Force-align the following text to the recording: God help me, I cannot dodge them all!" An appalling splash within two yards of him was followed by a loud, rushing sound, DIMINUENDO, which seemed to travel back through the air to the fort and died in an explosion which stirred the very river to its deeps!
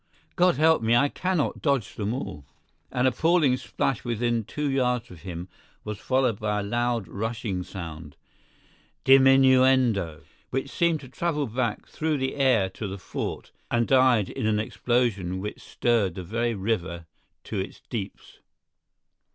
God 0.35 0.55
help 0.57 0.81
me, 0.81 0.95
I 0.95 1.09
cannot 1.09 1.61
dodge 1.61 1.93
them 1.93 2.11
all!" 2.11 2.43
An 2.91 3.05
appalling 3.05 3.55
splash 3.55 4.03
within 4.03 4.43
two 4.43 4.67
yards 4.67 5.11
of 5.11 5.21
him 5.21 5.47
was 5.83 5.99
followed 5.99 6.39
by 6.39 6.59
a 6.59 6.63
loud, 6.63 7.07
rushing 7.07 7.61
sound, 7.61 8.15
DIMINUENDO, 9.03 10.23
which 10.49 10.71
seemed 10.71 11.01
to 11.01 11.07
travel 11.07 11.45
back 11.45 11.85
through 11.87 12.17
the 12.17 12.33
air 12.35 12.67
to 12.71 12.87
the 12.87 12.97
fort 12.97 13.51
and 13.69 13.87
died 13.87 14.27
in 14.31 14.47
an 14.47 14.59
explosion 14.59 15.39
which 15.39 15.61
stirred 15.61 16.15
the 16.15 16.23
very 16.23 16.55
river 16.55 17.05
to 17.43 17.59
its 17.59 17.79
deeps! 17.87 18.39